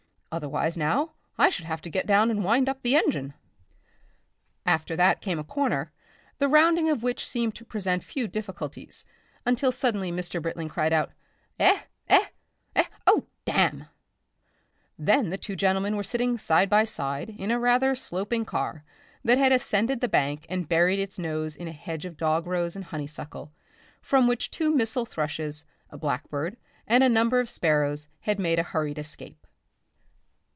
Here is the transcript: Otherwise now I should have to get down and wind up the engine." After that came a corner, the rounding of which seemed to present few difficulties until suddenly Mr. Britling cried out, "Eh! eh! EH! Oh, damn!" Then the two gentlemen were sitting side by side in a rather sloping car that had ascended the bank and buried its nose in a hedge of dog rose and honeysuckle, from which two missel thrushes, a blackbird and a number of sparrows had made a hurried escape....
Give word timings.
Otherwise 0.33 0.77
now 0.77 1.11
I 1.37 1.49
should 1.49 1.65
have 1.65 1.81
to 1.81 1.89
get 1.89 2.05
down 2.07 2.31
and 2.31 2.41
wind 2.41 2.69
up 2.69 2.83
the 2.83 2.95
engine." 2.95 3.33
After 4.65 4.95
that 4.95 5.19
came 5.19 5.37
a 5.39 5.43
corner, 5.43 5.91
the 6.37 6.47
rounding 6.47 6.87
of 6.89 7.03
which 7.03 7.27
seemed 7.27 7.53
to 7.55 7.65
present 7.65 8.01
few 8.01 8.29
difficulties 8.29 9.03
until 9.45 9.73
suddenly 9.73 10.09
Mr. 10.09 10.41
Britling 10.41 10.69
cried 10.69 10.93
out, 10.93 11.11
"Eh! 11.59 11.81
eh! 12.07 12.27
EH! 12.77 12.85
Oh, 13.05 13.25
damn!" 13.43 13.87
Then 14.97 15.31
the 15.31 15.37
two 15.37 15.57
gentlemen 15.57 15.97
were 15.97 16.01
sitting 16.01 16.37
side 16.37 16.69
by 16.69 16.85
side 16.85 17.31
in 17.37 17.51
a 17.51 17.59
rather 17.59 17.93
sloping 17.93 18.45
car 18.45 18.85
that 19.25 19.37
had 19.37 19.51
ascended 19.51 19.99
the 19.99 20.07
bank 20.07 20.45
and 20.47 20.69
buried 20.69 20.99
its 20.99 21.19
nose 21.19 21.57
in 21.57 21.67
a 21.67 21.73
hedge 21.73 22.05
of 22.05 22.15
dog 22.15 22.47
rose 22.47 22.77
and 22.77 22.85
honeysuckle, 22.85 23.51
from 24.01 24.27
which 24.29 24.49
two 24.49 24.73
missel 24.73 25.05
thrushes, 25.05 25.65
a 25.89 25.97
blackbird 25.97 26.55
and 26.87 27.03
a 27.03 27.09
number 27.09 27.41
of 27.41 27.49
sparrows 27.49 28.07
had 28.21 28.39
made 28.39 28.59
a 28.59 28.63
hurried 28.63 28.97
escape.... 28.97 29.35